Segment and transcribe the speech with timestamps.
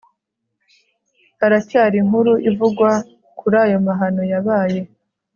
[1.39, 2.89] Haracyari inkuru ivugwa
[3.39, 4.79] kurayo mahano yabaye